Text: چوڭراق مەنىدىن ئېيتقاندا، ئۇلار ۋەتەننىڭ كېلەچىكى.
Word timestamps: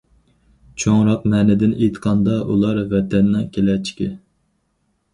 چوڭراق 0.83 1.27
مەنىدىن 1.33 1.77
ئېيتقاندا، 1.77 2.41
ئۇلار 2.57 2.83
ۋەتەننىڭ 2.97 3.49
كېلەچىكى. 3.59 4.13